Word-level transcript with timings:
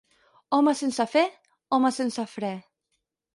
Home 0.57 0.71
sense 0.79 1.05
fe, 1.11 1.23
home 1.77 1.93
sense 1.99 2.27
fre. 2.33 2.51